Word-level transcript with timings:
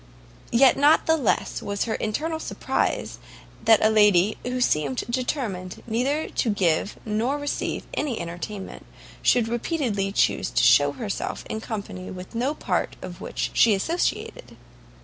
Yet 0.51 0.77
not 0.77 1.05
the 1.05 1.15
less 1.15 1.61
was 1.61 1.83
her 1.83 1.93
internal 1.93 2.39
surprise 2.39 3.19
that 3.65 3.85
a 3.85 3.91
lady 3.91 4.35
who 4.43 4.59
seemed 4.59 5.03
determined 5.07 5.83
neither 5.85 6.27
to 6.27 6.49
give 6.49 6.97
nor 7.05 7.37
receive 7.37 7.85
any 7.93 8.19
entertainment, 8.19 8.87
should 9.21 9.47
repeatedly 9.47 10.11
chuse 10.11 10.49
to 10.49 10.63
show 10.63 10.93
herself 10.93 11.45
in 11.51 11.57
a 11.57 11.61
company 11.61 12.09
with 12.09 12.33
no 12.33 12.55
part 12.55 12.95
of 13.03 13.21
which 13.21 13.51
she 13.53 13.75
associated. 13.75 14.57